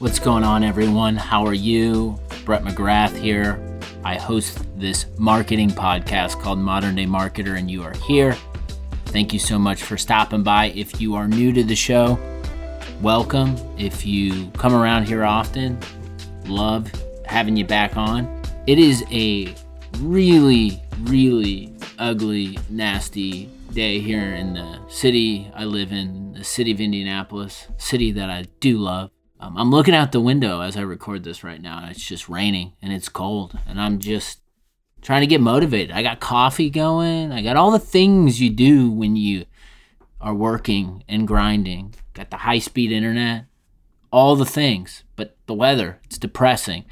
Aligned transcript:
What's 0.00 0.18
going 0.18 0.44
on, 0.44 0.64
everyone? 0.64 1.14
How 1.14 1.44
are 1.44 1.52
you? 1.52 2.18
Brett 2.46 2.64
McGrath 2.64 3.14
here. 3.14 3.60
I 4.02 4.14
host 4.14 4.58
this 4.74 5.04
marketing 5.18 5.68
podcast 5.68 6.40
called 6.40 6.58
Modern 6.58 6.94
Day 6.94 7.04
Marketer, 7.04 7.58
and 7.58 7.70
you 7.70 7.82
are 7.82 7.92
here. 8.06 8.34
Thank 9.08 9.34
you 9.34 9.38
so 9.38 9.58
much 9.58 9.82
for 9.82 9.98
stopping 9.98 10.42
by. 10.42 10.68
If 10.68 11.02
you 11.02 11.16
are 11.16 11.28
new 11.28 11.52
to 11.52 11.62
the 11.62 11.76
show, 11.76 12.18
welcome. 13.02 13.54
If 13.76 14.06
you 14.06 14.50
come 14.52 14.72
around 14.72 15.04
here 15.06 15.22
often, 15.22 15.78
love 16.46 16.90
having 17.26 17.58
you 17.58 17.66
back 17.66 17.98
on. 17.98 18.42
It 18.66 18.78
is 18.78 19.04
a 19.10 19.54
really, 19.98 20.82
really 21.00 21.74
ugly, 21.98 22.58
nasty 22.70 23.50
day 23.74 24.00
here 24.00 24.32
in 24.34 24.54
the 24.54 24.80
city 24.88 25.52
I 25.54 25.66
live 25.66 25.92
in, 25.92 26.32
the 26.32 26.44
city 26.44 26.72
of 26.72 26.80
Indianapolis, 26.80 27.68
city 27.76 28.12
that 28.12 28.30
I 28.30 28.46
do 28.60 28.78
love. 28.78 29.10
Um, 29.40 29.56
I'm 29.56 29.70
looking 29.70 29.94
out 29.94 30.12
the 30.12 30.20
window 30.20 30.60
as 30.60 30.76
I 30.76 30.82
record 30.82 31.24
this 31.24 31.42
right 31.42 31.60
now, 31.60 31.78
and 31.78 31.90
it's 31.90 32.06
just 32.06 32.28
raining 32.28 32.74
and 32.82 32.92
it's 32.92 33.08
cold, 33.08 33.58
and 33.66 33.80
I'm 33.80 33.98
just 33.98 34.40
trying 35.00 35.22
to 35.22 35.26
get 35.26 35.40
motivated. 35.40 35.92
I 35.92 36.02
got 36.02 36.20
coffee 36.20 36.68
going, 36.68 37.32
I 37.32 37.42
got 37.42 37.56
all 37.56 37.70
the 37.70 37.78
things 37.78 38.40
you 38.40 38.50
do 38.50 38.90
when 38.90 39.16
you 39.16 39.46
are 40.20 40.34
working 40.34 41.04
and 41.08 41.26
grinding. 41.26 41.94
Got 42.12 42.30
the 42.30 42.36
high 42.36 42.58
speed 42.58 42.92
internet, 42.92 43.46
all 44.12 44.36
the 44.36 44.44
things, 44.44 45.04
but 45.16 45.38
the 45.46 45.54
weather, 45.54 45.98
it's 46.04 46.18
depressing. 46.18 46.84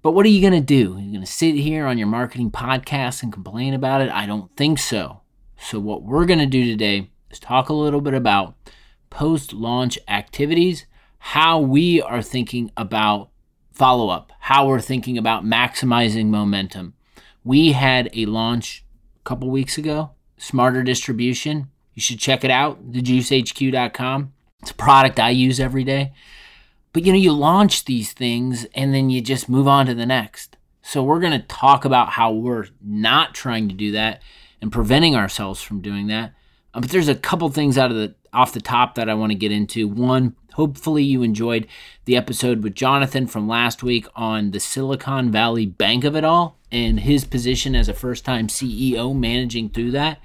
But 0.00 0.12
what 0.12 0.26
are 0.26 0.30
you 0.30 0.40
going 0.40 0.52
to 0.52 0.60
do? 0.60 0.92
You're 0.92 1.00
you 1.00 1.12
going 1.12 1.20
to 1.24 1.26
sit 1.26 1.56
here 1.56 1.86
on 1.86 1.98
your 1.98 2.06
marketing 2.06 2.52
podcast 2.52 3.24
and 3.24 3.32
complain 3.32 3.74
about 3.74 4.00
it? 4.00 4.10
I 4.10 4.26
don't 4.26 4.54
think 4.56 4.78
so. 4.78 5.22
So, 5.60 5.80
what 5.80 6.04
we're 6.04 6.24
going 6.24 6.38
to 6.38 6.46
do 6.46 6.64
today 6.64 7.10
is 7.32 7.40
talk 7.40 7.68
a 7.68 7.74
little 7.74 8.00
bit 8.00 8.14
about 8.14 8.54
post 9.10 9.52
launch 9.52 9.98
activities, 10.06 10.86
how 11.18 11.58
we 11.60 12.00
are 12.00 12.22
thinking 12.22 12.70
about 12.76 13.30
follow 13.72 14.08
up, 14.08 14.32
how 14.40 14.66
we're 14.66 14.80
thinking 14.80 15.16
about 15.16 15.44
maximizing 15.44 16.26
momentum. 16.26 16.94
We 17.44 17.72
had 17.72 18.10
a 18.12 18.26
launch 18.26 18.84
a 19.20 19.24
couple 19.24 19.50
weeks 19.50 19.78
ago, 19.78 20.10
Smarter 20.36 20.82
Distribution. 20.82 21.70
You 21.94 22.02
should 22.02 22.18
check 22.18 22.44
it 22.44 22.50
out, 22.50 22.92
thejuicehq.com. 22.92 24.32
It's 24.62 24.70
a 24.70 24.74
product 24.74 25.20
I 25.20 25.30
use 25.30 25.60
every 25.60 25.84
day. 25.84 26.12
But 26.92 27.04
you 27.04 27.12
know, 27.12 27.18
you 27.18 27.32
launch 27.32 27.84
these 27.84 28.12
things 28.12 28.66
and 28.74 28.92
then 28.92 29.10
you 29.10 29.20
just 29.20 29.48
move 29.48 29.68
on 29.68 29.86
to 29.86 29.94
the 29.94 30.06
next. 30.06 30.56
So, 30.82 31.02
we're 31.02 31.20
going 31.20 31.38
to 31.38 31.46
talk 31.46 31.84
about 31.84 32.10
how 32.10 32.32
we're 32.32 32.66
not 32.82 33.34
trying 33.34 33.68
to 33.68 33.74
do 33.74 33.92
that 33.92 34.22
and 34.60 34.72
preventing 34.72 35.14
ourselves 35.14 35.60
from 35.60 35.80
doing 35.80 36.06
that. 36.06 36.32
Um, 36.78 36.82
but 36.82 36.90
there's 36.90 37.08
a 37.08 37.14
couple 37.14 37.48
things 37.48 37.76
out 37.76 37.90
of 37.90 37.96
the 37.96 38.14
off 38.32 38.52
the 38.52 38.60
top 38.60 38.94
that 38.94 39.08
I 39.08 39.14
want 39.14 39.32
to 39.32 39.38
get 39.38 39.50
into. 39.50 39.88
One, 39.88 40.36
hopefully 40.52 41.02
you 41.02 41.22
enjoyed 41.22 41.66
the 42.04 42.16
episode 42.16 42.62
with 42.62 42.74
Jonathan 42.74 43.26
from 43.26 43.48
last 43.48 43.82
week 43.82 44.06
on 44.14 44.52
the 44.52 44.60
Silicon 44.60 45.32
Valley 45.32 45.66
Bank 45.66 46.04
of 46.04 46.14
it 46.14 46.24
all 46.24 46.58
and 46.70 47.00
his 47.00 47.24
position 47.24 47.74
as 47.74 47.88
a 47.88 47.94
first-time 47.94 48.48
CEO 48.48 49.16
managing 49.16 49.70
through 49.70 49.92
that. 49.92 50.20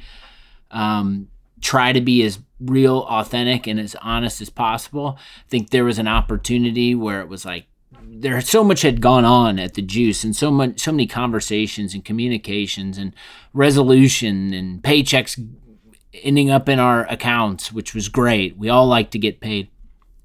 Um, 0.70 1.30
try 1.62 1.94
to 1.94 2.02
be 2.02 2.22
as 2.24 2.40
real, 2.60 3.00
authentic, 3.10 3.66
and 3.66 3.80
as 3.80 3.96
honest 4.02 4.42
as 4.42 4.50
possible. 4.50 5.18
I 5.18 5.50
think 5.50 5.70
there 5.70 5.86
was 5.86 5.98
an 5.98 6.10
opportunity 6.10 6.94
where 6.94 7.22
it 7.22 7.30
was 7.30 7.46
like 7.46 7.66
there 8.06 8.40
so 8.42 8.64
much 8.64 8.82
had 8.82 9.02
gone 9.02 9.26
on 9.26 9.58
at 9.60 9.76
the 9.76 9.82
juice 9.82 10.24
and 10.24 10.36
so 10.36 10.52
much 10.52 10.82
so 10.82 10.92
many 10.92 11.08
conversations 11.08 11.94
and 11.94 12.04
communications 12.04 12.98
and 12.98 13.14
resolution 13.54 14.54
and 14.54 14.84
paychecks 14.84 15.40
ending 16.14 16.50
up 16.50 16.70
in 16.70 16.80
our 16.80 17.06
accounts 17.06 17.72
which 17.72 17.94
was 17.94 18.10
great. 18.10 18.58
We 18.58 18.70
all 18.70 18.88
like 18.88 19.12
to 19.12 19.20
get 19.20 19.40
paid. 19.40 19.70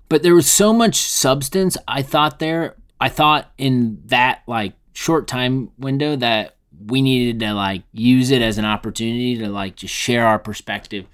But 0.08 0.22
there 0.22 0.34
was 0.34 0.50
so 0.50 0.72
much 0.72 0.96
substance 0.96 1.76
i 1.86 2.02
thought 2.02 2.38
there 2.38 2.76
i 3.00 3.08
thought 3.08 3.52
in 3.58 4.00
that 4.06 4.42
like 4.46 4.72
short 4.94 5.28
time 5.28 5.70
window 5.78 6.16
that 6.16 6.56
we 6.86 7.02
needed 7.02 7.40
to 7.40 7.52
like 7.54 7.82
use 7.92 8.30
it 8.30 8.42
as 8.42 8.58
an 8.58 8.64
opportunity 8.64 9.36
to 9.38 9.48
like 9.48 9.76
just 9.76 9.94
share 9.94 10.26
our 10.26 10.38
perspective 10.38 11.06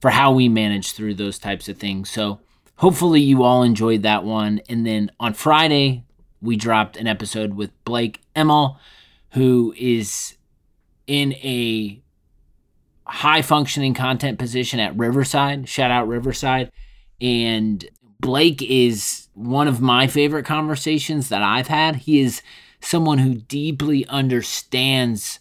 for 0.00 0.10
how 0.10 0.32
we 0.32 0.48
manage 0.48 0.92
through 0.92 1.14
those 1.14 1.38
types 1.38 1.68
of 1.68 1.78
things. 1.78 2.10
So 2.10 2.40
hopefully 2.76 3.20
you 3.20 3.42
all 3.42 3.62
enjoyed 3.62 4.02
that 4.02 4.24
one. 4.24 4.60
And 4.68 4.86
then 4.86 5.10
on 5.18 5.34
friday 5.34 6.04
we 6.40 6.56
dropped 6.56 6.96
an 6.96 7.06
episode 7.06 7.54
with 7.54 7.70
Blake 7.84 8.20
Emal, 8.34 8.78
who 9.32 9.74
is 9.76 10.36
in 11.06 11.32
a 11.34 12.00
high 13.06 13.42
functioning 13.42 13.94
content 13.94 14.38
position 14.38 14.80
at 14.80 14.96
Riverside. 14.96 15.68
Shout 15.68 15.90
out 15.90 16.08
Riverside. 16.08 16.70
And 17.20 17.84
Blake 18.20 18.62
is 18.62 19.28
one 19.34 19.68
of 19.68 19.80
my 19.80 20.06
favorite 20.06 20.44
conversations 20.44 21.28
that 21.28 21.42
I've 21.42 21.68
had. 21.68 21.96
He 21.96 22.20
is 22.20 22.42
someone 22.80 23.18
who 23.18 23.34
deeply 23.34 24.06
understands 24.06 25.38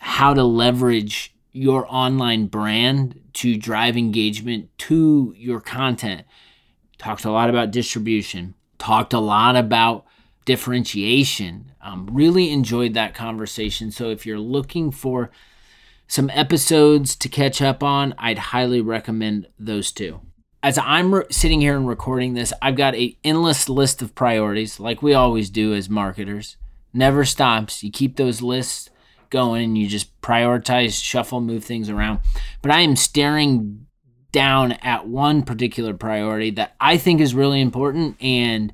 how 0.00 0.34
to 0.34 0.44
leverage 0.44 1.34
your 1.52 1.86
online 1.88 2.46
brand 2.46 3.20
to 3.34 3.56
drive 3.56 3.96
engagement 3.96 4.76
to 4.76 5.34
your 5.36 5.60
content. 5.60 6.26
Talked 6.98 7.24
a 7.24 7.30
lot 7.30 7.48
about 7.48 7.70
distribution, 7.70 8.54
talked 8.78 9.12
a 9.12 9.20
lot 9.20 9.56
about 9.56 10.04
differentiation. 10.44 11.72
Um, 11.80 12.08
really 12.10 12.50
enjoyed 12.50 12.94
that 12.94 13.14
conversation. 13.14 13.90
So 13.90 14.10
if 14.10 14.26
you're 14.26 14.38
looking 14.38 14.90
for 14.90 15.30
some 16.14 16.30
episodes 16.32 17.16
to 17.16 17.28
catch 17.28 17.60
up 17.60 17.82
on, 17.82 18.14
I'd 18.18 18.38
highly 18.38 18.80
recommend 18.80 19.48
those 19.58 19.90
two. 19.90 20.20
As 20.62 20.78
I'm 20.78 21.12
re- 21.12 21.24
sitting 21.28 21.60
here 21.60 21.76
and 21.76 21.88
recording 21.88 22.34
this, 22.34 22.52
I've 22.62 22.76
got 22.76 22.94
an 22.94 23.14
endless 23.24 23.68
list 23.68 24.00
of 24.00 24.14
priorities, 24.14 24.78
like 24.78 25.02
we 25.02 25.12
always 25.12 25.50
do 25.50 25.74
as 25.74 25.90
marketers. 25.90 26.56
Never 26.92 27.24
stops. 27.24 27.82
You 27.82 27.90
keep 27.90 28.14
those 28.14 28.40
lists 28.40 28.90
going 29.28 29.64
and 29.64 29.76
you 29.76 29.88
just 29.88 30.20
prioritize, 30.20 31.02
shuffle, 31.02 31.40
move 31.40 31.64
things 31.64 31.90
around. 31.90 32.20
But 32.62 32.70
I 32.70 32.82
am 32.82 32.94
staring 32.94 33.88
down 34.30 34.70
at 34.70 35.08
one 35.08 35.42
particular 35.42 35.94
priority 35.94 36.52
that 36.52 36.76
I 36.80 36.96
think 36.96 37.20
is 37.20 37.34
really 37.34 37.60
important 37.60 38.22
and 38.22 38.72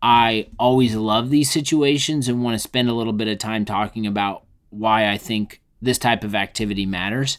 I 0.00 0.46
always 0.56 0.94
love 0.94 1.30
these 1.30 1.50
situations 1.50 2.28
and 2.28 2.44
want 2.44 2.54
to 2.54 2.60
spend 2.60 2.88
a 2.88 2.94
little 2.94 3.12
bit 3.12 3.26
of 3.26 3.38
time 3.38 3.64
talking 3.64 4.06
about 4.06 4.44
why 4.68 5.10
I 5.10 5.18
think 5.18 5.59
this 5.80 5.98
type 5.98 6.24
of 6.24 6.34
activity 6.34 6.86
matters. 6.86 7.38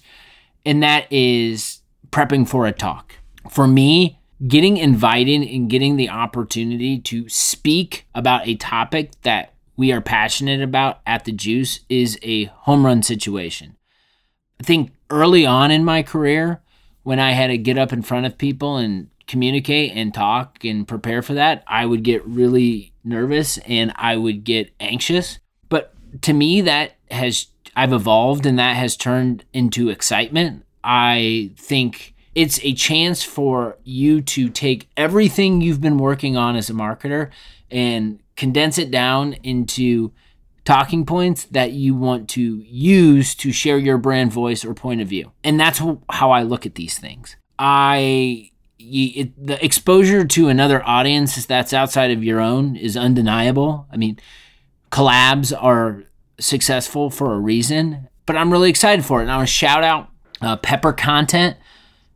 And 0.65 0.83
that 0.83 1.11
is 1.11 1.81
prepping 2.11 2.47
for 2.47 2.65
a 2.65 2.71
talk. 2.71 3.15
For 3.49 3.67
me, 3.67 4.19
getting 4.47 4.77
invited 4.77 5.41
and 5.41 5.69
getting 5.69 5.95
the 5.95 6.09
opportunity 6.09 6.99
to 6.99 7.29
speak 7.29 8.07
about 8.13 8.47
a 8.47 8.55
topic 8.55 9.11
that 9.21 9.53
we 9.77 9.91
are 9.91 10.01
passionate 10.01 10.61
about 10.61 10.99
at 11.05 11.25
the 11.25 11.31
Juice 11.31 11.79
is 11.89 12.19
a 12.21 12.45
home 12.45 12.85
run 12.85 13.01
situation. 13.03 13.77
I 14.59 14.63
think 14.63 14.91
early 15.09 15.45
on 15.45 15.71
in 15.71 15.83
my 15.83 16.03
career, 16.03 16.61
when 17.03 17.19
I 17.19 17.31
had 17.31 17.47
to 17.47 17.57
get 17.57 17.77
up 17.77 17.91
in 17.91 18.03
front 18.03 18.25
of 18.25 18.37
people 18.37 18.77
and 18.77 19.09
communicate 19.27 19.93
and 19.95 20.13
talk 20.13 20.63
and 20.63 20.87
prepare 20.87 21.21
for 21.21 21.33
that, 21.33 21.63
I 21.65 21.85
would 21.85 22.03
get 22.03 22.25
really 22.27 22.93
nervous 23.03 23.57
and 23.59 23.91
I 23.95 24.17
would 24.17 24.43
get 24.43 24.71
anxious. 24.79 25.39
But 25.69 25.93
to 26.23 26.33
me, 26.33 26.61
that 26.61 26.97
has, 27.09 27.47
I've 27.75 27.93
evolved 27.93 28.45
and 28.45 28.59
that 28.59 28.75
has 28.75 28.97
turned 28.97 29.45
into 29.53 29.89
excitement. 29.89 30.65
I 30.83 31.51
think 31.57 32.15
it's 32.33 32.59
a 32.63 32.73
chance 32.73 33.23
for 33.23 33.77
you 33.83 34.21
to 34.21 34.49
take 34.49 34.89
everything 34.95 35.61
you've 35.61 35.81
been 35.81 35.97
working 35.97 36.37
on 36.37 36.55
as 36.55 36.69
a 36.69 36.73
marketer 36.73 37.29
and 37.69 38.19
condense 38.35 38.77
it 38.77 38.91
down 38.91 39.33
into 39.43 40.11
talking 40.63 41.05
points 41.05 41.45
that 41.45 41.71
you 41.71 41.95
want 41.95 42.29
to 42.29 42.57
use 42.67 43.35
to 43.35 43.51
share 43.51 43.77
your 43.77 43.97
brand 43.97 44.31
voice 44.31 44.63
or 44.63 44.73
point 44.73 45.01
of 45.01 45.07
view. 45.07 45.31
And 45.43 45.59
that's 45.59 45.81
how 46.09 46.31
I 46.31 46.43
look 46.43 46.65
at 46.65 46.75
these 46.75 46.97
things. 46.97 47.35
I 47.57 48.51
it, 48.79 49.45
the 49.45 49.63
exposure 49.63 50.25
to 50.25 50.47
another 50.47 50.83
audience 50.87 51.45
that's 51.45 51.73
outside 51.73 52.11
of 52.11 52.23
your 52.23 52.39
own 52.39 52.75
is 52.75 52.97
undeniable. 52.97 53.87
I 53.91 53.97
mean, 53.97 54.19
collabs 54.91 55.53
are 55.57 56.03
successful 56.41 57.09
for 57.09 57.33
a 57.33 57.39
reason, 57.39 58.09
but 58.25 58.35
I'm 58.35 58.51
really 58.51 58.69
excited 58.69 59.05
for 59.05 59.19
it. 59.19 59.23
And 59.23 59.31
I 59.31 59.37
want 59.37 59.47
to 59.47 59.53
shout 59.53 59.83
out 59.83 60.09
uh, 60.41 60.57
Pepper 60.57 60.93
Content 60.93 61.57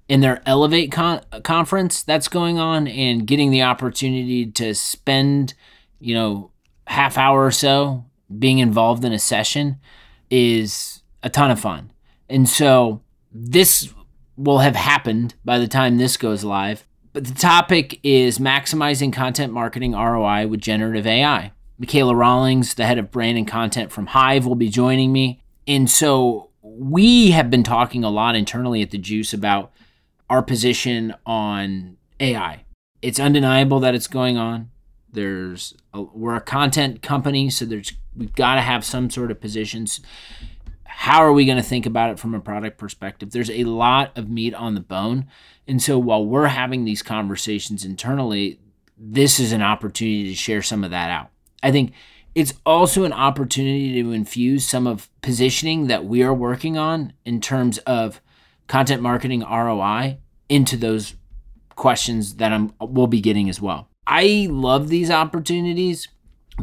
in 0.07 0.21
their 0.21 0.41
Elevate 0.45 0.91
con- 0.91 1.21
conference 1.43 2.03
that's 2.03 2.27
going 2.27 2.59
on 2.59 2.87
and 2.87 3.25
getting 3.25 3.51
the 3.51 3.63
opportunity 3.63 4.45
to 4.51 4.75
spend, 4.75 5.53
you 5.99 6.13
know, 6.13 6.51
half 6.87 7.17
hour 7.17 7.45
or 7.45 7.51
so 7.51 8.05
being 8.37 8.59
involved 8.59 9.03
in 9.03 9.13
a 9.13 9.19
session 9.19 9.77
is 10.29 11.01
a 11.23 11.29
ton 11.29 11.51
of 11.51 11.59
fun. 11.59 11.91
And 12.29 12.47
so 12.47 13.01
this 13.31 13.93
will 14.37 14.59
have 14.59 14.75
happened 14.75 15.35
by 15.43 15.59
the 15.59 15.67
time 15.67 15.97
this 15.97 16.17
goes 16.17 16.43
live. 16.43 16.85
But 17.13 17.25
the 17.25 17.33
topic 17.33 17.99
is 18.03 18.39
maximizing 18.39 19.13
content 19.13 19.53
marketing 19.53 19.93
ROI 19.93 20.47
with 20.47 20.59
generative 20.59 21.07
AI. 21.07 21.51
Michaela 21.77 22.15
Rawlings, 22.15 22.73
the 22.75 22.85
head 22.85 22.97
of 22.97 23.11
brand 23.11 23.37
and 23.37 23.47
content 23.47 23.91
from 23.91 24.07
Hive, 24.07 24.45
will 24.45 24.55
be 24.55 24.69
joining 24.69 25.11
me. 25.11 25.41
And 25.67 25.89
so 25.89 26.49
we 26.61 27.31
have 27.31 27.49
been 27.49 27.63
talking 27.63 28.03
a 28.03 28.09
lot 28.09 28.35
internally 28.35 28.81
at 28.81 28.91
the 28.91 28.97
Juice 28.97 29.33
about 29.33 29.71
our 30.29 30.41
position 30.41 31.13
on 31.25 31.97
AI. 32.19 32.63
It's 33.01 33.19
undeniable 33.19 33.79
that 33.81 33.93
it's 33.93 34.07
going 34.07 34.37
on. 34.37 34.71
There's 35.11 35.75
a, 35.93 36.01
we're 36.01 36.35
a 36.35 36.41
content 36.41 37.01
company, 37.01 37.49
so 37.49 37.65
there's 37.65 37.93
we've 38.15 38.33
got 38.33 38.55
to 38.55 38.61
have 38.61 38.83
some 38.83 39.09
sort 39.09 39.31
of 39.31 39.39
positions. 39.39 39.99
How 40.83 41.19
are 41.19 41.33
we 41.33 41.45
going 41.45 41.57
to 41.57 41.63
think 41.63 41.85
about 41.85 42.09
it 42.09 42.19
from 42.19 42.33
a 42.33 42.39
product 42.39 42.77
perspective? 42.77 43.31
There's 43.31 43.49
a 43.49 43.65
lot 43.65 44.17
of 44.17 44.29
meat 44.29 44.53
on 44.53 44.75
the 44.75 44.81
bone. 44.81 45.27
And 45.67 45.81
so 45.81 45.99
while 45.99 46.25
we're 46.25 46.47
having 46.47 46.85
these 46.85 47.01
conversations 47.01 47.83
internally, 47.83 48.59
this 48.97 49.39
is 49.39 49.51
an 49.51 49.61
opportunity 49.61 50.29
to 50.29 50.35
share 50.35 50.61
some 50.61 50.83
of 50.83 50.91
that 50.91 51.09
out. 51.09 51.29
I 51.65 51.71
think 51.71 51.93
it's 52.35 52.53
also 52.63 53.05
an 53.05 53.13
opportunity 53.13 53.99
to 53.99 54.11
infuse 54.11 54.69
some 54.69 54.85
of 54.85 55.09
positioning 55.23 55.87
that 55.87 56.05
we 56.05 56.21
are 56.21 56.33
working 56.33 56.77
on 56.77 57.13
in 57.25 57.41
terms 57.41 57.79
of 57.79 58.21
content 58.67 59.01
marketing 59.01 59.41
ROI 59.41 60.19
into 60.47 60.77
those 60.77 61.15
questions 61.75 62.35
that 62.35 62.53
I'm 62.53 62.71
will 62.79 63.07
be 63.07 63.19
getting 63.19 63.49
as 63.49 63.59
well. 63.59 63.89
I 64.05 64.47
love 64.51 64.89
these 64.89 65.09
opportunities 65.09 66.07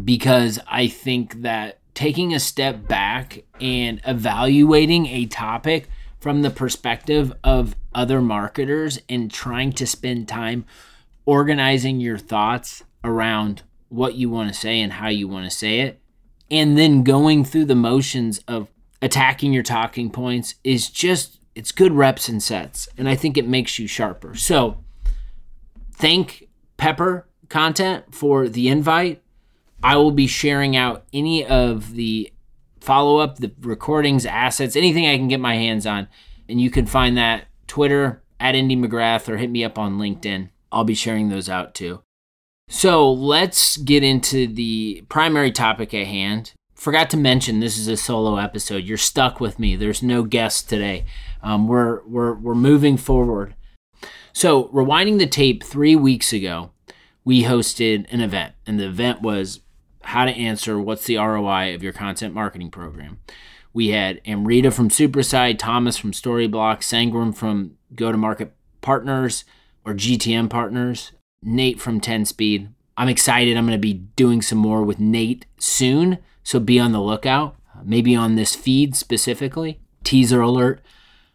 because 0.04 0.60
I 0.68 0.86
think 0.86 1.42
that 1.42 1.80
taking 1.94 2.32
a 2.32 2.38
step 2.38 2.86
back 2.86 3.42
and 3.60 4.00
evaluating 4.06 5.06
a 5.08 5.26
topic 5.26 5.88
from 6.20 6.42
the 6.42 6.50
perspective 6.50 7.32
of 7.42 7.74
other 7.92 8.22
marketers 8.22 9.00
and 9.08 9.32
trying 9.32 9.72
to 9.72 9.86
spend 9.86 10.28
time 10.28 10.64
organizing 11.26 11.98
your 11.98 12.18
thoughts 12.18 12.84
around 13.02 13.62
what 13.92 14.14
you 14.14 14.30
want 14.30 14.52
to 14.52 14.58
say 14.58 14.80
and 14.80 14.94
how 14.94 15.08
you 15.08 15.28
want 15.28 15.50
to 15.50 15.56
say 15.56 15.80
it, 15.80 16.00
and 16.50 16.76
then 16.76 17.02
going 17.02 17.44
through 17.44 17.66
the 17.66 17.74
motions 17.74 18.42
of 18.48 18.68
attacking 19.00 19.52
your 19.52 19.62
talking 19.62 20.10
points 20.10 20.54
is 20.62 20.88
just 20.88 21.40
it's 21.54 21.72
good 21.72 21.92
reps 21.92 22.28
and 22.28 22.40
sets 22.40 22.88
and 22.96 23.08
i 23.08 23.16
think 23.16 23.36
it 23.36 23.48
makes 23.48 23.76
you 23.76 23.88
sharper 23.88 24.32
so 24.36 24.78
thank 25.92 26.48
pepper 26.76 27.26
content 27.48 28.14
for 28.14 28.48
the 28.48 28.68
invite 28.68 29.22
I 29.82 29.96
will 29.96 30.12
be 30.12 30.26
sharing 30.26 30.76
out 30.76 31.04
any 31.12 31.44
of 31.44 31.92
the 31.94 32.32
follow 32.80 33.18
up, 33.18 33.38
the 33.38 33.52
recordings, 33.60 34.24
assets, 34.24 34.76
anything 34.76 35.06
I 35.06 35.16
can 35.16 35.28
get 35.28 35.40
my 35.40 35.56
hands 35.56 35.86
on. 35.86 36.08
And 36.48 36.60
you 36.60 36.70
can 36.70 36.86
find 36.86 37.16
that 37.16 37.46
Twitter 37.66 38.22
at 38.38 38.54
Indy 38.54 38.76
McGrath 38.76 39.28
or 39.28 39.38
hit 39.38 39.50
me 39.50 39.64
up 39.64 39.78
on 39.78 39.98
LinkedIn. 39.98 40.50
I'll 40.70 40.84
be 40.84 40.94
sharing 40.94 41.28
those 41.28 41.48
out 41.48 41.74
too. 41.74 42.02
So 42.72 43.12
let's 43.12 43.76
get 43.76 44.02
into 44.02 44.46
the 44.46 45.04
primary 45.10 45.52
topic 45.52 45.92
at 45.92 46.06
hand. 46.06 46.54
Forgot 46.74 47.10
to 47.10 47.18
mention 47.18 47.60
this 47.60 47.76
is 47.76 47.86
a 47.86 47.98
solo 47.98 48.38
episode. 48.38 48.84
You're 48.84 48.96
stuck 48.96 49.40
with 49.40 49.58
me. 49.58 49.76
There's 49.76 50.02
no 50.02 50.22
guest 50.22 50.70
today. 50.70 51.04
Um, 51.42 51.68
we're 51.68 52.02
we're 52.06 52.32
we're 52.32 52.54
moving 52.54 52.96
forward. 52.96 53.54
So 54.32 54.68
rewinding 54.68 55.18
the 55.18 55.26
tape 55.26 55.62
three 55.62 55.94
weeks 55.94 56.32
ago, 56.32 56.70
we 57.26 57.42
hosted 57.42 58.06
an 58.10 58.22
event, 58.22 58.54
and 58.66 58.80
the 58.80 58.86
event 58.86 59.20
was 59.20 59.60
how 60.02 60.24
to 60.24 60.32
answer 60.32 60.80
what's 60.80 61.04
the 61.04 61.18
ROI 61.18 61.74
of 61.74 61.82
your 61.82 61.92
content 61.92 62.32
marketing 62.32 62.70
program. 62.70 63.20
We 63.74 63.88
had 63.88 64.22
Amrita 64.26 64.70
from 64.70 64.88
Superside, 64.88 65.58
Thomas 65.58 65.98
from 65.98 66.12
Storyblok, 66.12 66.78
Sangram 66.78 67.36
from 67.36 67.72
Go 67.94 68.10
to 68.10 68.18
Market 68.18 68.54
Partners 68.80 69.44
or 69.84 69.92
GTM 69.92 70.48
Partners, 70.48 71.12
Nate 71.42 71.80
from 71.80 72.00
10 72.00 72.24
Speed. 72.24 72.68
I'm 72.96 73.08
excited. 73.08 73.56
I'm 73.56 73.66
going 73.66 73.78
to 73.78 73.80
be 73.80 73.94
doing 73.94 74.42
some 74.42 74.58
more 74.58 74.82
with 74.82 75.00
Nate 75.00 75.46
soon, 75.58 76.18
so 76.42 76.60
be 76.60 76.78
on 76.78 76.92
the 76.92 77.00
lookout. 77.00 77.56
Maybe 77.84 78.14
on 78.14 78.36
this 78.36 78.54
feed 78.54 78.94
specifically. 78.94 79.80
Teaser 80.04 80.40
alert. 80.40 80.80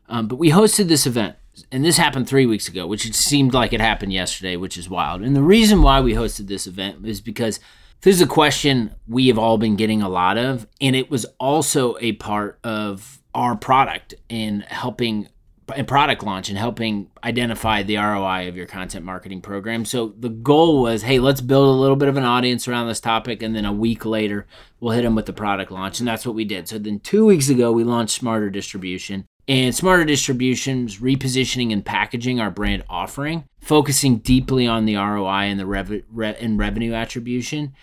Um, 0.07 0.27
but 0.27 0.37
we 0.37 0.51
hosted 0.51 0.87
this 0.87 1.05
event, 1.05 1.35
and 1.71 1.83
this 1.83 1.97
happened 1.97 2.27
three 2.27 2.45
weeks 2.45 2.67
ago, 2.67 2.87
which 2.87 3.05
it 3.05 3.15
seemed 3.15 3.53
like 3.53 3.73
it 3.73 3.81
happened 3.81 4.13
yesterday, 4.13 4.55
which 4.55 4.77
is 4.77 4.89
wild. 4.89 5.21
And 5.21 5.35
the 5.35 5.43
reason 5.43 5.81
why 5.81 5.99
we 5.99 6.13
hosted 6.13 6.47
this 6.47 6.67
event 6.67 7.05
is 7.05 7.19
because 7.19 7.59
this 8.01 8.15
is 8.15 8.21
a 8.21 8.27
question 8.27 8.93
we 9.07 9.27
have 9.27 9.37
all 9.37 9.57
been 9.57 9.75
getting 9.75 10.01
a 10.01 10.09
lot 10.09 10.37
of, 10.37 10.67
and 10.79 10.95
it 10.95 11.09
was 11.11 11.25
also 11.39 11.97
a 11.99 12.13
part 12.13 12.59
of 12.63 13.21
our 13.33 13.55
product 13.55 14.15
in 14.29 14.61
helping 14.61 15.27
and 15.75 15.87
product 15.87 16.23
launch 16.23 16.49
and 16.49 16.57
helping 16.57 17.09
identify 17.23 17.83
the 17.83 17.97
ROI 17.97 18.47
of 18.47 18.55
your 18.55 18.65
content 18.65 19.03
marketing 19.03 19.41
program. 19.41 19.85
So 19.85 20.13
the 20.17 20.29
goal 20.29 20.81
was, 20.81 21.01
hey, 21.01 21.19
let's 21.19 21.41
build 21.41 21.67
a 21.67 21.79
little 21.79 21.95
bit 21.95 22.09
of 22.09 22.17
an 22.17 22.23
audience 22.23 22.67
around 22.67 22.87
this 22.87 22.99
topic, 22.99 23.41
and 23.41 23.55
then 23.55 23.65
a 23.65 23.73
week 23.73 24.05
later 24.05 24.47
we'll 24.79 24.93
hit 24.93 25.01
them 25.01 25.15
with 25.15 25.25
the 25.25 25.33
product 25.33 25.71
launch, 25.71 25.99
and 25.99 26.07
that's 26.07 26.25
what 26.25 26.35
we 26.35 26.45
did. 26.45 26.67
So 26.67 26.77
then 26.79 26.99
two 26.99 27.25
weeks 27.25 27.49
ago 27.49 27.71
we 27.71 27.83
launched 27.83 28.15
Smarter 28.15 28.49
Distribution, 28.49 29.25
and 29.47 29.75
Smarter 29.75 30.05
Distribution's 30.05 30.97
repositioning 30.97 31.71
and 31.71 31.85
packaging 31.85 32.39
our 32.39 32.51
brand 32.51 32.83
offering, 32.89 33.45
focusing 33.61 34.17
deeply 34.17 34.67
on 34.67 34.85
the 34.85 34.95
ROI 34.95 35.43
and 35.43 35.59
the 35.59 35.65
rev- 35.65 36.03
re- 36.11 36.35
and 36.39 36.59
revenue 36.59 36.93
attribution. 36.93 37.73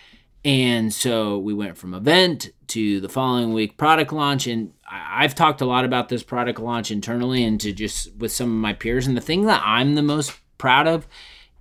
And 0.45 0.93
so 0.93 1.39
we 1.39 1.55
went 1.55 1.75
from 1.75 1.95
event 1.95 2.51
to 2.67 3.01
the 3.01 3.09
following 3.09 3.51
week 3.51 3.77
product 3.77 4.13
launch. 4.13 4.45
And 4.45 4.73
I've 4.89 5.33
talked 5.33 5.61
a 5.61 5.65
lot 5.65 5.85
about 5.85 6.07
this 6.07 6.21
product 6.21 6.59
launch 6.59 6.91
internally 6.91 7.43
and 7.43 7.59
to 7.61 7.73
just 7.73 8.15
with 8.15 8.31
some 8.31 8.49
of 8.49 8.55
my 8.55 8.73
peers. 8.73 9.07
And 9.07 9.17
the 9.17 9.21
thing 9.21 9.47
that 9.47 9.63
I'm 9.65 9.95
the 9.95 10.03
most 10.03 10.33
proud 10.59 10.87
of 10.87 11.07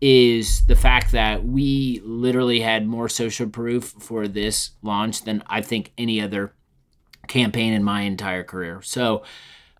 is 0.03 0.67
the 0.67 0.77
fact 0.77 1.13
that 1.13 1.47
we 1.47 2.03
literally 2.05 2.61
had 2.61 2.87
more 2.87 3.09
social 3.09 3.49
proof 3.49 3.95
for 3.99 4.29
this 4.29 4.73
launch 4.83 5.23
than 5.23 5.43
I 5.47 5.63
think 5.63 5.93
any 5.97 6.21
other 6.21 6.53
campaign 7.27 7.73
in 7.73 7.83
my 7.83 8.03
entire 8.03 8.45
career. 8.45 8.83
So 8.83 9.25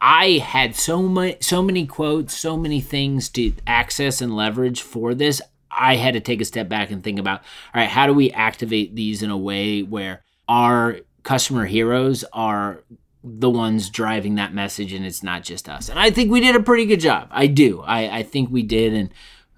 I 0.01 0.39
had 0.39 0.75
so 0.75 1.03
much, 1.03 1.45
so 1.45 1.62
many 1.62 1.87
quotes, 1.87 2.35
so 2.35 2.56
many 2.56 2.81
things 2.81 3.29
to 3.31 3.53
access 3.67 4.23
and 4.23 4.35
leverage 4.35 4.81
for 4.81 5.15
this. 5.15 5.43
I 5.76 5.97
had 5.97 6.15
to 6.15 6.21
take 6.21 6.41
a 6.41 6.44
step 6.44 6.69
back 6.69 6.91
and 6.91 7.03
think 7.03 7.19
about, 7.19 7.41
all 7.75 7.81
right, 7.81 7.88
how 7.88 8.06
do 8.06 8.15
we 8.15 8.31
activate 8.31 8.94
these 8.94 9.23
in 9.23 9.31
a 9.31 9.37
way 9.37 9.82
where 9.82 10.23
our 10.49 10.99
customer 11.23 11.65
heroes 11.65 12.25
are 12.32 12.85
the 13.25 13.49
ones 13.49 13.88
driving 13.88 14.35
that 14.35 14.53
message 14.53 14.93
and 14.93 15.06
it's 15.06 15.23
not 15.23 15.43
just 15.43 15.69
us. 15.69 15.88
And 15.88 15.99
I 15.99 16.11
think 16.11 16.31
we 16.31 16.41
did 16.41 16.55
a 16.55 16.62
pretty 16.62 16.85
good 16.85 17.00
job. 17.00 17.29
I 17.31 17.47
do. 17.47 17.81
I, 17.81 18.19
I 18.19 18.23
think 18.23 18.50
we 18.50 18.62
did. 18.62 18.93
And 18.93 19.11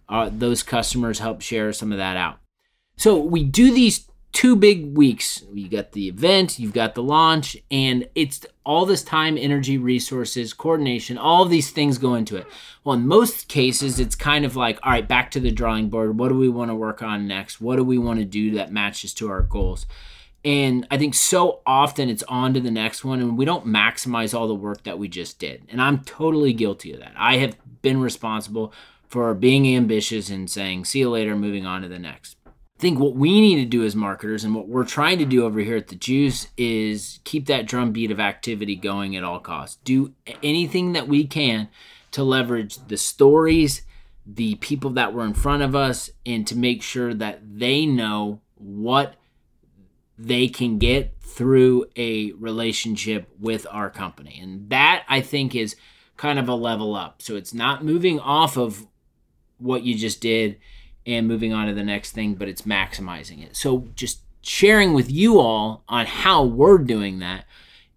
uh, 0.09 0.31
those 0.33 0.63
customers 0.63 1.19
helped 1.19 1.43
share 1.43 1.73
some 1.73 1.91
of 1.91 1.99
that 1.99 2.17
out. 2.17 2.39
So 2.97 3.19
we 3.19 3.43
do 3.43 3.75
these 3.75 4.09
two 4.37 4.55
big 4.55 4.95
weeks. 4.95 5.43
You 5.55 5.67
got 5.67 5.93
the 5.93 6.09
event, 6.09 6.59
you've 6.59 6.75
got 6.75 6.95
the 6.95 7.03
launch, 7.03 7.57
and 7.71 8.07
it's 8.15 8.45
all 8.67 8.85
this 8.85 9.03
time, 9.03 9.39
energy, 9.39 9.79
resources, 9.79 10.53
coordination, 10.53 11.17
all 11.17 11.47
these 11.47 11.71
things 11.71 11.97
go 11.97 12.15
into 12.17 12.37
it. 12.37 12.47
Well, 12.85 12.97
in 12.97 13.07
most 13.07 13.49
cases, 13.49 13.99
it's 13.99 14.15
kind 14.15 14.45
of 14.45 14.55
like, 14.55 14.79
all 14.83 14.93
right, 14.93 15.09
back 15.09 15.31
to 15.31 15.41
the 15.41 15.51
drawing 15.51 15.89
board. 15.89 16.19
What 16.19 16.29
do 16.29 16.37
we 16.37 16.51
want 16.51 16.71
to 16.71 16.75
work 16.75 17.03
on 17.03 17.27
next? 17.27 17.63
What 17.63 17.77
do 17.77 17.85
we 17.85 17.97
want 17.97 18.19
to 18.19 18.27
do 18.27 18.51
that 18.57 18.71
matches 18.71 19.15
to 19.15 19.31
our 19.31 19.41
goals? 19.41 19.87
And 20.45 20.87
I 20.91 20.99
think 20.99 21.15
so 21.15 21.63
often 21.65 22.11
it's 22.11 22.23
on 22.25 22.53
to 22.53 22.61
the 22.61 22.71
next 22.71 23.07
one, 23.07 23.21
and 23.21 23.39
we 23.39 23.47
don't 23.47 23.67
maximize 23.67 24.39
all 24.39 24.49
the 24.49 24.55
work 24.55 24.83
that 24.83 24.99
we 24.99 25.09
just 25.09 25.39
did. 25.39 25.63
And 25.71 25.81
I'm 25.81 26.01
totally 26.01 26.53
guilty 26.53 26.93
of 26.93 27.01
that. 27.01 27.15
I 27.17 27.39
have 27.39 27.57
been 27.81 28.03
responsible 28.03 28.75
for 29.09 29.33
being 29.33 29.67
ambitious 29.75 30.29
and 30.29 30.51
saying, 30.51 30.85
see 30.85 30.99
you 30.99 31.09
later, 31.09 31.35
moving 31.37 31.65
on 31.65 31.81
to 31.81 31.89
the 31.89 31.99
next. 31.99 32.36
I 32.77 32.79
think 32.79 32.99
what 32.99 33.15
we 33.15 33.41
need 33.41 33.57
to 33.57 33.65
do 33.65 33.85
as 33.85 33.97
marketers 33.97 34.45
and 34.45 34.55
what 34.55 34.69
we're 34.69 34.85
trying 34.85 35.19
to 35.19 35.25
do 35.25 35.47
over 35.47 35.61
here 35.61 35.79
at 35.79 35.89
the 35.89 35.97
Juice 35.97 36.49
is 36.59 37.21
keep 37.25 37.47
that 37.47 37.67
drumbeat 37.67 38.11
of 38.11 38.21
activity 38.21 38.77
going 38.77 39.17
at 39.17 39.25
all 39.25 39.41
costs. 39.41 39.79
Do 39.83 40.13
anything 40.43 40.93
that 40.93 41.09
we 41.09 41.27
can 41.27 41.69
to 42.11 42.23
leverage 42.23 42.77
the 42.89 42.99
stories, 42.99 43.81
the 44.27 44.57
people 44.57 44.91
that 44.91 45.15
were 45.15 45.25
in 45.25 45.33
front 45.33 45.63
of 45.63 45.75
us, 45.75 46.11
and 46.27 46.47
to 46.49 46.57
make 46.57 46.83
sure 46.83 47.15
that 47.15 47.41
they 47.43 47.87
know 47.87 48.43
what 48.57 49.15
they 50.19 50.47
can 50.47 50.77
get 50.77 51.15
through 51.23 51.87
a 51.97 52.33
relationship 52.33 53.27
with 53.41 53.67
our 53.71 53.89
company. 53.89 54.39
And 54.39 54.69
that 54.69 55.05
I 55.09 55.23
think 55.23 55.55
is 55.55 55.77
kind 56.19 56.39
of 56.39 56.47
a 56.47 56.55
level 56.55 56.95
up. 56.95 57.23
So 57.23 57.37
it's 57.37 57.55
not 57.55 57.85
moving 57.85 58.21
off 58.21 58.59
of 58.59 58.87
what 59.57 59.83
you 59.83 59.95
just 59.95 60.21
did 60.21 60.59
and 61.07 61.29
moving 61.29 61.53
on 61.53 61.69
to 61.69 61.75
the 61.75 61.85
next 61.85 62.13
thing, 62.13 62.35
but 62.35 62.49
it's 62.49 62.63
maximizing 62.63 63.43
it. 63.45 63.57
So 63.57 63.89
just 63.95 64.21
sharing 64.43 64.93
with 64.93 65.11
you 65.11 65.39
all 65.39 65.85
on 65.89 66.07
how 66.07 66.45
we're 66.45 66.79
doing 66.79 67.21
that 67.21 67.45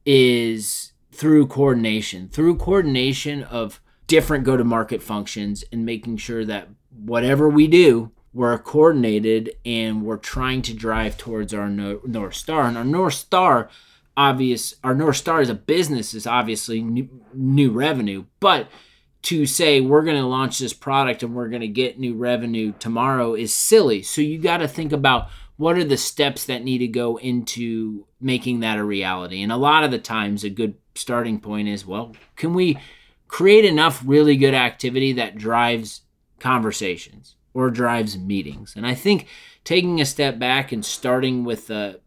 is 0.05 0.93
through 1.11 1.47
coordination, 1.47 2.29
through 2.29 2.55
coordination 2.55 3.43
of 3.43 3.81
different 4.07 4.43
go 4.43 4.57
to 4.57 4.63
market 4.63 5.03
functions 5.03 5.63
and 5.71 5.85
making 5.85 6.17
sure 6.17 6.45
that 6.45 6.67
whatever 6.89 7.49
we 7.49 7.67
do, 7.67 8.11
we're 8.33 8.57
coordinated 8.57 9.51
and 9.65 10.03
we're 10.03 10.17
trying 10.17 10.61
to 10.61 10.73
drive 10.73 11.17
towards 11.17 11.53
our 11.53 11.67
North 11.67 12.35
Star. 12.35 12.65
And 12.67 12.77
our 12.77 12.83
North 12.83 13.15
Star, 13.15 13.69
obvious, 14.15 14.75
our 14.83 14.93
North 14.93 15.17
Star 15.17 15.41
as 15.41 15.49
a 15.49 15.55
business 15.55 16.13
is 16.13 16.27
obviously 16.27 16.81
new, 16.81 17.09
new 17.33 17.71
revenue, 17.71 18.25
but 18.39 18.67
to 19.21 19.45
say 19.45 19.81
we're 19.81 20.03
going 20.03 20.17
to 20.17 20.25
launch 20.25 20.59
this 20.59 20.73
product 20.73 21.23
and 21.23 21.35
we're 21.35 21.49
going 21.49 21.61
to 21.61 21.67
get 21.67 21.99
new 21.99 22.15
revenue 22.15 22.73
tomorrow 22.79 23.35
is 23.35 23.53
silly. 23.53 24.01
So 24.01 24.21
you 24.21 24.39
got 24.39 24.57
to 24.57 24.67
think 24.67 24.91
about 24.91 25.29
what 25.57 25.77
are 25.77 25.83
the 25.83 25.97
steps 25.97 26.45
that 26.45 26.63
need 26.63 26.77
to 26.77 26.87
go 26.87 27.17
into 27.17 28.05
making 28.21 28.61
that 28.61 28.77
a 28.77 28.83
reality. 28.83 29.41
And 29.41 29.51
a 29.51 29.57
lot 29.57 29.83
of 29.83 29.91
the 29.91 29.99
times, 29.99 30.43
a 30.43 30.49
good 30.49 30.75
starting 30.95 31.39
point 31.39 31.67
is 31.67 31.85
well, 31.85 32.15
can 32.37 32.53
we 32.53 32.77
create 33.27 33.65
enough 33.65 34.01
really 34.05 34.37
good 34.37 34.53
activity 34.53 35.13
that 35.13 35.37
drives 35.37 36.01
conversations 36.39 37.35
or 37.53 37.69
drives 37.69 38.17
meetings? 38.17 38.73
And 38.77 38.87
I 38.87 38.93
think 38.93 39.27
taking 39.65 39.99
a 39.99 40.05
step 40.05 40.39
back 40.39 40.71
and 40.71 40.85
starting 40.85 41.43
with 41.43 41.67
the, 41.67 41.99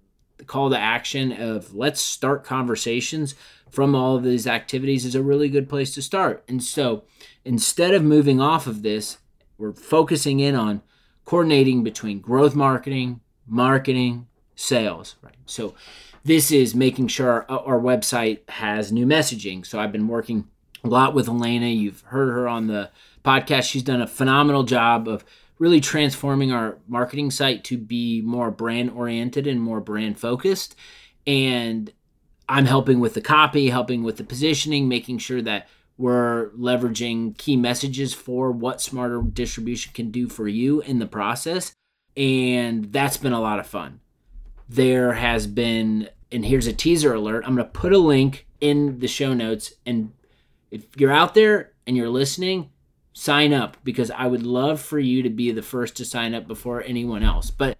call 0.46 0.70
to 0.70 0.78
action 0.78 1.30
of 1.32 1.72
let's 1.74 2.00
start 2.00 2.42
conversations 2.42 3.36
from 3.72 3.94
all 3.94 4.16
of 4.16 4.22
these 4.22 4.46
activities 4.46 5.06
is 5.06 5.14
a 5.14 5.22
really 5.22 5.48
good 5.48 5.68
place 5.68 5.94
to 5.94 6.02
start. 6.02 6.44
And 6.46 6.62
so 6.62 7.04
instead 7.44 7.94
of 7.94 8.04
moving 8.04 8.40
off 8.40 8.66
of 8.66 8.82
this, 8.82 9.18
we're 9.56 9.72
focusing 9.72 10.40
in 10.40 10.54
on 10.54 10.82
coordinating 11.24 11.82
between 11.82 12.20
growth 12.20 12.54
marketing, 12.54 13.20
marketing, 13.46 14.26
sales, 14.54 15.16
right? 15.22 15.36
So 15.46 15.74
this 16.22 16.52
is 16.52 16.74
making 16.74 17.08
sure 17.08 17.46
our, 17.48 17.60
our 17.60 17.80
website 17.80 18.48
has 18.50 18.92
new 18.92 19.06
messaging. 19.06 19.64
So 19.64 19.80
I've 19.80 19.90
been 19.90 20.08
working 20.08 20.48
a 20.84 20.88
lot 20.88 21.14
with 21.14 21.28
Elena. 21.28 21.66
You've 21.66 22.02
heard 22.02 22.28
her 22.28 22.46
on 22.46 22.66
the 22.66 22.90
podcast. 23.24 23.70
She's 23.70 23.82
done 23.82 24.02
a 24.02 24.06
phenomenal 24.06 24.64
job 24.64 25.08
of 25.08 25.24
really 25.58 25.80
transforming 25.80 26.52
our 26.52 26.76
marketing 26.86 27.30
site 27.30 27.64
to 27.64 27.78
be 27.78 28.20
more 28.20 28.50
brand 28.50 28.90
oriented 28.90 29.46
and 29.46 29.62
more 29.62 29.80
brand 29.80 30.18
focused. 30.18 30.74
And 31.26 31.90
I'm 32.52 32.66
helping 32.66 33.00
with 33.00 33.14
the 33.14 33.22
copy, 33.22 33.70
helping 33.70 34.02
with 34.02 34.18
the 34.18 34.24
positioning, 34.24 34.86
making 34.86 35.16
sure 35.16 35.40
that 35.40 35.68
we're 35.96 36.50
leveraging 36.50 37.38
key 37.38 37.56
messages 37.56 38.12
for 38.12 38.52
what 38.52 38.82
smarter 38.82 39.22
distribution 39.22 39.94
can 39.94 40.10
do 40.10 40.28
for 40.28 40.46
you 40.46 40.82
in 40.82 40.98
the 40.98 41.06
process. 41.06 41.72
And 42.14 42.92
that's 42.92 43.16
been 43.16 43.32
a 43.32 43.40
lot 43.40 43.58
of 43.58 43.66
fun. 43.66 44.00
There 44.68 45.14
has 45.14 45.46
been, 45.46 46.10
and 46.30 46.44
here's 46.44 46.66
a 46.66 46.74
teaser 46.74 47.14
alert 47.14 47.44
I'm 47.46 47.54
going 47.54 47.66
to 47.66 47.72
put 47.72 47.94
a 47.94 47.98
link 47.98 48.46
in 48.60 48.98
the 48.98 49.08
show 49.08 49.32
notes. 49.32 49.72
And 49.86 50.12
if 50.70 50.84
you're 50.98 51.10
out 51.10 51.32
there 51.32 51.72
and 51.86 51.96
you're 51.96 52.10
listening, 52.10 52.68
sign 53.14 53.54
up 53.54 53.78
because 53.82 54.10
I 54.10 54.26
would 54.26 54.42
love 54.42 54.78
for 54.78 54.98
you 54.98 55.22
to 55.22 55.30
be 55.30 55.52
the 55.52 55.62
first 55.62 55.96
to 55.96 56.04
sign 56.04 56.34
up 56.34 56.46
before 56.46 56.82
anyone 56.82 57.22
else. 57.22 57.50
But 57.50 57.78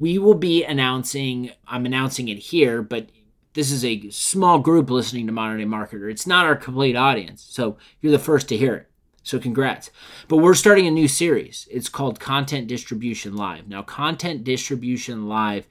we 0.00 0.18
will 0.18 0.34
be 0.34 0.64
announcing, 0.64 1.52
I'm 1.68 1.86
announcing 1.86 2.26
it 2.26 2.38
here, 2.38 2.82
but 2.82 3.10
this 3.58 3.72
is 3.72 3.84
a 3.84 4.08
small 4.10 4.60
group 4.60 4.88
listening 4.88 5.26
to 5.26 5.32
Modern 5.32 5.58
Day 5.58 5.64
Marketer. 5.64 6.08
It's 6.08 6.28
not 6.28 6.46
our 6.46 6.54
complete 6.54 6.94
audience. 6.94 7.42
So 7.42 7.76
you're 8.00 8.12
the 8.12 8.18
first 8.20 8.48
to 8.50 8.56
hear 8.56 8.76
it. 8.76 8.88
So 9.24 9.40
congrats. 9.40 9.90
But 10.28 10.36
we're 10.36 10.54
starting 10.54 10.86
a 10.86 10.92
new 10.92 11.08
series. 11.08 11.66
It's 11.68 11.88
called 11.88 12.20
Content 12.20 12.68
Distribution 12.68 13.34
Live. 13.34 13.66
Now, 13.66 13.82
Content 13.82 14.44
Distribution 14.44 15.26
Live 15.26 15.66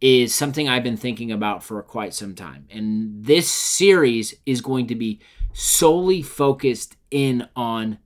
is 0.00 0.34
something 0.34 0.68
I've 0.68 0.82
been 0.82 0.96
thinking 0.96 1.30
about 1.30 1.62
for 1.62 1.80
quite 1.84 2.12
some 2.12 2.34
time. 2.34 2.66
And 2.72 3.24
this 3.24 3.48
series 3.48 4.34
is 4.44 4.60
going 4.60 4.88
to 4.88 4.96
be 4.96 5.20
solely 5.52 6.22
focused 6.22 6.96
in 7.12 7.48
on 7.54 7.98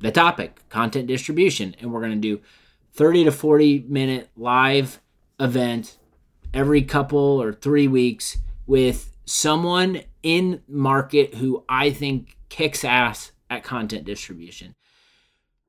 the 0.00 0.10
topic, 0.10 0.66
content 0.70 1.08
distribution. 1.08 1.76
And 1.78 1.92
we're 1.92 2.00
going 2.00 2.12
to 2.12 2.36
do 2.36 2.40
30 2.94 3.24
to 3.24 3.32
40 3.32 3.84
minute 3.86 4.30
live 4.34 5.02
event 5.38 5.98
every 6.54 6.80
couple 6.80 7.18
or 7.18 7.52
three 7.52 7.86
weeks 7.86 8.38
with 8.66 9.16
someone 9.24 10.00
in 10.22 10.62
market 10.68 11.34
who 11.34 11.64
I 11.68 11.90
think 11.90 12.36
kicks 12.48 12.84
ass 12.84 13.32
at 13.50 13.64
content 13.64 14.04
distribution. 14.04 14.74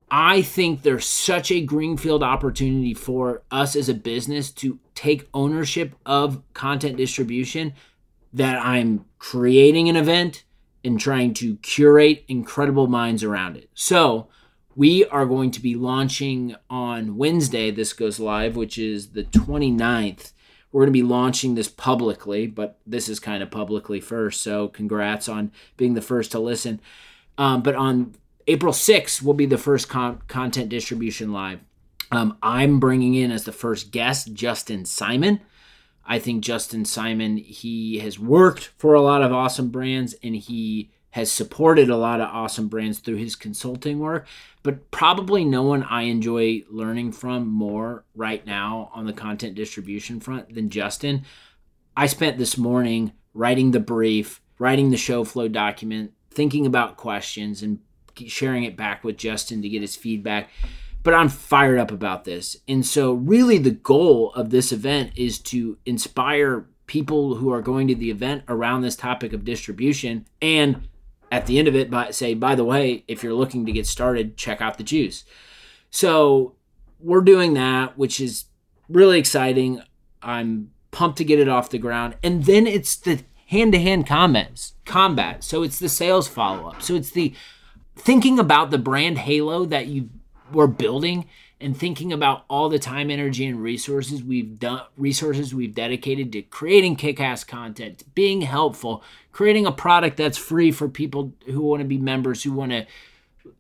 I 0.09 0.41
think 0.41 0.81
there's 0.81 1.05
such 1.05 1.51
a 1.51 1.61
greenfield 1.61 2.23
opportunity 2.23 2.93
for 2.93 3.43
us 3.51 3.75
as 3.75 3.89
a 3.89 3.93
business 3.93 4.51
to 4.51 4.79
take 4.95 5.27
ownership 5.33 5.95
of 6.05 6.41
content 6.53 6.95
distribution 6.95 7.73
that 8.31 8.63
I'm 8.63 9.05
creating 9.19 9.89
an 9.89 9.97
event 9.97 10.45
and 10.83 10.99
trying 10.99 11.33
to 11.35 11.57
curate 11.57 12.23
incredible 12.27 12.87
minds 12.87 13.23
around 13.23 13.57
it. 13.57 13.69
So, 13.73 14.29
we 14.75 15.05
are 15.05 15.25
going 15.25 15.49
to 15.51 15.59
be 15.59 15.73
launching 15.73 16.55
on 16.69 17.17
Wednesday. 17.17 17.71
This 17.71 17.93
goes 17.93 18.19
live, 18.19 18.55
which 18.55 18.77
is 18.77 19.09
the 19.09 19.23
29th. 19.23 20.33
We're 20.77 20.83
going 20.83 20.93
to 20.93 20.99
be 20.99 21.01
launching 21.01 21.55
this 21.55 21.69
publicly, 21.69 22.45
but 22.45 22.77
this 22.85 23.09
is 23.09 23.19
kind 23.19 23.41
of 23.41 23.49
publicly 23.49 23.99
first. 23.99 24.41
So 24.41 24.67
congrats 24.67 25.27
on 25.27 25.51
being 25.75 25.95
the 25.95 26.03
first 26.03 26.31
to 26.33 26.39
listen. 26.39 26.79
Um, 27.35 27.63
but 27.63 27.73
on 27.73 28.13
April 28.45 28.71
6th 28.71 29.23
will 29.23 29.33
be 29.33 29.47
the 29.47 29.57
first 29.57 29.89
con- 29.89 30.21
content 30.27 30.69
distribution 30.69 31.33
live. 31.33 31.61
Um, 32.11 32.37
I'm 32.43 32.79
bringing 32.79 33.15
in 33.15 33.31
as 33.31 33.45
the 33.45 33.51
first 33.51 33.89
guest 33.89 34.35
Justin 34.35 34.85
Simon. 34.85 35.41
I 36.05 36.19
think 36.19 36.43
Justin 36.43 36.85
Simon, 36.85 37.37
he 37.37 37.97
has 37.97 38.19
worked 38.19 38.65
for 38.77 38.93
a 38.93 39.01
lot 39.01 39.23
of 39.23 39.33
awesome 39.33 39.69
brands 39.69 40.13
and 40.21 40.35
he 40.35 40.91
has 41.11 41.31
supported 41.31 41.89
a 41.89 41.97
lot 41.97 42.21
of 42.21 42.29
awesome 42.29 42.67
brands 42.67 42.99
through 42.99 43.15
his 43.15 43.35
consulting 43.35 43.99
work, 43.99 44.27
but 44.63 44.91
probably 44.91 45.45
no 45.45 45.63
one 45.63 45.83
I 45.83 46.03
enjoy 46.03 46.63
learning 46.69 47.13
from 47.13 47.47
more 47.47 48.05
right 48.13 48.45
now 48.45 48.91
on 48.93 49.05
the 49.05 49.13
content 49.13 49.55
distribution 49.55 50.19
front 50.19 50.53
than 50.53 50.69
Justin. 50.69 51.23
I 51.95 52.07
spent 52.07 52.37
this 52.37 52.57
morning 52.57 53.13
writing 53.33 53.71
the 53.71 53.79
brief, 53.79 54.41
writing 54.59 54.91
the 54.91 54.97
show 54.97 55.23
flow 55.23 55.47
document, 55.47 56.11
thinking 56.31 56.65
about 56.65 56.97
questions, 56.97 57.63
and 57.63 57.79
sharing 58.27 58.63
it 58.63 58.75
back 58.75 59.03
with 59.03 59.17
Justin 59.17 59.61
to 59.61 59.69
get 59.69 59.81
his 59.81 59.95
feedback. 59.95 60.49
But 61.03 61.13
I'm 61.13 61.29
fired 61.29 61.79
up 61.79 61.91
about 61.91 62.25
this. 62.25 62.57
And 62.67 62.85
so, 62.85 63.13
really, 63.13 63.57
the 63.57 63.71
goal 63.71 64.33
of 64.33 64.49
this 64.49 64.71
event 64.71 65.11
is 65.15 65.39
to 65.39 65.77
inspire 65.85 66.67
people 66.85 67.35
who 67.35 67.51
are 67.51 67.61
going 67.61 67.87
to 67.87 67.95
the 67.95 68.09
event 68.09 68.43
around 68.47 68.81
this 68.81 68.95
topic 68.95 69.33
of 69.33 69.45
distribution 69.45 70.25
and 70.41 70.87
at 71.31 71.45
the 71.45 71.59
end 71.59 71.67
of 71.67 71.75
it 71.75 71.89
by 71.91 72.11
say 72.11 72.33
by 72.33 72.55
the 72.55 72.63
way 72.63 73.03
if 73.07 73.23
you're 73.23 73.33
looking 73.33 73.65
to 73.65 73.71
get 73.71 73.85
started 73.85 74.37
check 74.37 74.61
out 74.61 74.77
the 74.77 74.83
juice. 74.83 75.23
So 75.89 76.55
we're 76.99 77.21
doing 77.21 77.53
that 77.55 77.97
which 77.97 78.19
is 78.19 78.45
really 78.89 79.19
exciting. 79.19 79.81
I'm 80.21 80.71
pumped 80.91 81.17
to 81.17 81.25
get 81.25 81.39
it 81.39 81.47
off 81.49 81.69
the 81.69 81.77
ground. 81.77 82.15
And 82.23 82.45
then 82.45 82.65
it's 82.65 82.95
the 82.95 83.21
hand-to-hand 83.47 84.07
comments 84.07 84.73
combat. 84.85 85.43
So 85.43 85.63
it's 85.63 85.79
the 85.79 85.89
sales 85.89 86.27
follow-up. 86.27 86.81
So 86.81 86.95
it's 86.95 87.11
the 87.11 87.33
thinking 87.95 88.39
about 88.39 88.71
the 88.71 88.77
brand 88.77 89.19
halo 89.19 89.65
that 89.65 89.87
you 89.87 90.09
were 90.51 90.67
building 90.67 91.27
and 91.59 91.75
thinking 91.75 92.13
about 92.13 92.45
all 92.49 92.69
the 92.69 92.79
time, 92.79 93.09
energy, 93.09 93.45
and 93.45 93.61
resources 93.61 94.23
we've 94.23 94.59
done, 94.59 94.83
resources 94.95 95.55
we've 95.55 95.73
dedicated 95.73 96.31
to 96.31 96.41
creating 96.43 96.95
kick-ass 96.95 97.43
content, 97.43 98.03
being 98.13 98.41
helpful, 98.41 99.03
creating 99.31 99.65
a 99.65 99.71
product 99.71 100.17
that's 100.17 100.37
free 100.37 100.71
for 100.71 100.87
people 100.87 101.33
who 101.45 101.61
want 101.61 101.81
to 101.81 101.87
be 101.87 101.97
members, 101.97 102.43
who 102.43 102.51
want 102.51 102.71
to 102.71 102.85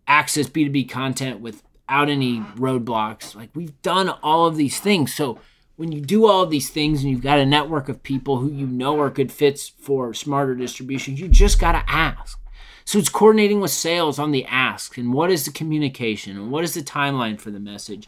access 0.07 0.47
B2B 0.47 0.89
content 0.89 1.39
without 1.39 2.09
any 2.09 2.39
roadblocks. 2.55 3.35
Like 3.35 3.49
we've 3.55 3.81
done 3.81 4.09
all 4.21 4.45
of 4.45 4.57
these 4.57 4.79
things. 4.79 5.13
So 5.13 5.39
when 5.75 5.91
you 5.91 6.01
do 6.01 6.27
all 6.27 6.43
of 6.43 6.49
these 6.49 6.69
things 6.69 7.01
and 7.01 7.11
you've 7.11 7.21
got 7.21 7.39
a 7.39 7.45
network 7.45 7.89
of 7.89 8.03
people 8.03 8.37
who 8.37 8.51
you 8.51 8.67
know 8.67 8.99
are 8.99 9.09
good 9.09 9.31
fits 9.31 9.69
for 9.69 10.13
smarter 10.13 10.55
distribution, 10.55 11.17
you 11.17 11.27
just 11.27 11.59
got 11.59 11.71
to 11.73 11.83
ask. 11.87 12.39
So 12.85 12.99
it's 12.99 13.09
coordinating 13.09 13.59
with 13.59 13.71
sales 13.71 14.17
on 14.17 14.31
the 14.31 14.45
ask 14.45 14.97
and 14.97 15.13
what 15.13 15.29
is 15.29 15.45
the 15.45 15.51
communication 15.51 16.37
and 16.37 16.51
what 16.51 16.63
is 16.63 16.73
the 16.73 16.81
timeline 16.81 17.39
for 17.39 17.51
the 17.51 17.59
message. 17.59 18.07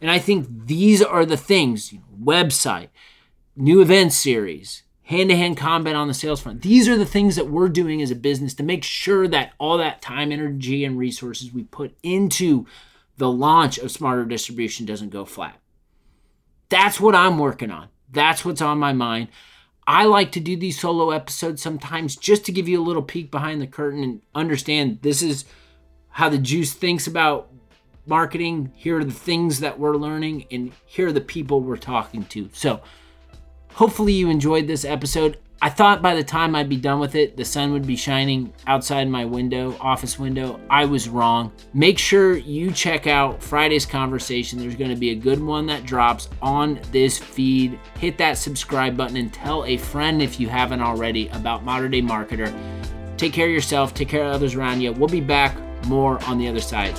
And 0.00 0.10
I 0.10 0.18
think 0.18 0.46
these 0.66 1.02
are 1.02 1.26
the 1.26 1.36
things 1.36 1.92
you 1.92 1.98
know, 1.98 2.32
website, 2.32 2.88
new 3.56 3.80
event 3.80 4.12
series, 4.12 4.84
hand 5.02 5.30
to 5.30 5.36
hand 5.36 5.56
combat 5.56 5.96
on 5.96 6.06
the 6.06 6.14
sales 6.14 6.40
front. 6.40 6.62
These 6.62 6.88
are 6.88 6.96
the 6.96 7.04
things 7.04 7.34
that 7.34 7.50
we're 7.50 7.68
doing 7.68 8.00
as 8.00 8.12
a 8.12 8.16
business 8.16 8.54
to 8.54 8.62
make 8.62 8.84
sure 8.84 9.26
that 9.26 9.52
all 9.58 9.76
that 9.78 10.00
time, 10.00 10.30
energy, 10.30 10.84
and 10.84 10.96
resources 10.96 11.52
we 11.52 11.64
put 11.64 11.96
into 12.02 12.66
the 13.16 13.30
launch 13.30 13.78
of 13.78 13.90
smarter 13.90 14.24
distribution 14.24 14.86
doesn't 14.86 15.10
go 15.10 15.24
flat. 15.24 15.58
That's 16.68 17.00
what 17.00 17.16
I'm 17.16 17.38
working 17.38 17.72
on. 17.72 17.88
That's 18.10 18.44
what's 18.44 18.62
on 18.62 18.78
my 18.78 18.92
mind. 18.92 19.28
I 19.90 20.04
like 20.04 20.30
to 20.32 20.40
do 20.40 20.56
these 20.56 20.78
solo 20.78 21.10
episodes 21.10 21.60
sometimes 21.60 22.14
just 22.14 22.44
to 22.44 22.52
give 22.52 22.68
you 22.68 22.80
a 22.80 22.86
little 22.86 23.02
peek 23.02 23.28
behind 23.32 23.60
the 23.60 23.66
curtain 23.66 24.04
and 24.04 24.22
understand 24.36 25.00
this 25.02 25.20
is 25.20 25.46
how 26.10 26.28
the 26.28 26.38
juice 26.38 26.72
thinks 26.72 27.08
about 27.08 27.50
marketing. 28.06 28.70
Here 28.76 28.98
are 28.98 29.04
the 29.04 29.10
things 29.10 29.58
that 29.58 29.80
we're 29.80 29.96
learning, 29.96 30.44
and 30.52 30.70
here 30.86 31.08
are 31.08 31.12
the 31.12 31.20
people 31.20 31.60
we're 31.60 31.76
talking 31.76 32.24
to. 32.26 32.48
So, 32.52 32.82
hopefully, 33.72 34.12
you 34.12 34.30
enjoyed 34.30 34.68
this 34.68 34.84
episode. 34.84 35.38
I 35.62 35.68
thought 35.68 36.00
by 36.00 36.14
the 36.14 36.24
time 36.24 36.54
I'd 36.54 36.70
be 36.70 36.78
done 36.78 37.00
with 37.00 37.14
it, 37.14 37.36
the 37.36 37.44
sun 37.44 37.72
would 37.72 37.86
be 37.86 37.94
shining 37.94 38.50
outside 38.66 39.06
my 39.10 39.26
window, 39.26 39.76
office 39.78 40.18
window. 40.18 40.58
I 40.70 40.86
was 40.86 41.06
wrong. 41.06 41.52
Make 41.74 41.98
sure 41.98 42.34
you 42.34 42.70
check 42.70 43.06
out 43.06 43.42
Friday's 43.42 43.84
conversation. 43.84 44.58
There's 44.58 44.74
going 44.74 44.90
to 44.90 44.96
be 44.96 45.10
a 45.10 45.14
good 45.14 45.38
one 45.38 45.66
that 45.66 45.84
drops 45.84 46.30
on 46.40 46.80
this 46.92 47.18
feed. 47.18 47.78
Hit 47.98 48.16
that 48.16 48.38
subscribe 48.38 48.96
button 48.96 49.18
and 49.18 49.34
tell 49.34 49.66
a 49.66 49.76
friend 49.76 50.22
if 50.22 50.40
you 50.40 50.48
haven't 50.48 50.80
already 50.80 51.28
about 51.28 51.62
Modern 51.62 51.90
Day 51.90 52.00
Marketer. 52.00 52.50
Take 53.18 53.34
care 53.34 53.46
of 53.46 53.52
yourself, 53.52 53.92
take 53.92 54.08
care 54.08 54.24
of 54.24 54.32
others 54.32 54.54
around 54.54 54.80
you. 54.80 54.92
We'll 54.92 55.10
be 55.10 55.20
back 55.20 55.54
more 55.84 56.24
on 56.24 56.38
the 56.38 56.48
other 56.48 56.62
side. 56.62 56.98